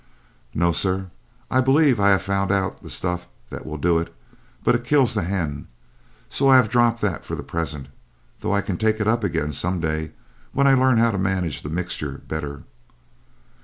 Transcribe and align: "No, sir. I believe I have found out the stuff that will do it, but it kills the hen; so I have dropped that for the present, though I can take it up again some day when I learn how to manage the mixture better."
"No, 0.55 0.71
sir. 0.71 1.11
I 1.51 1.61
believe 1.61 1.99
I 1.99 2.09
have 2.09 2.23
found 2.23 2.51
out 2.51 2.81
the 2.81 2.89
stuff 2.89 3.27
that 3.51 3.67
will 3.67 3.77
do 3.77 3.99
it, 3.99 4.11
but 4.63 4.73
it 4.73 4.83
kills 4.83 5.13
the 5.13 5.21
hen; 5.21 5.67
so 6.27 6.49
I 6.49 6.55
have 6.55 6.69
dropped 6.69 7.01
that 7.01 7.23
for 7.23 7.35
the 7.35 7.43
present, 7.43 7.87
though 8.39 8.51
I 8.51 8.61
can 8.61 8.77
take 8.79 8.99
it 8.99 9.07
up 9.07 9.23
again 9.23 9.51
some 9.51 9.79
day 9.79 10.13
when 10.53 10.65
I 10.65 10.73
learn 10.73 10.97
how 10.97 11.11
to 11.11 11.19
manage 11.19 11.61
the 11.61 11.69
mixture 11.69 12.17
better." 12.27 12.63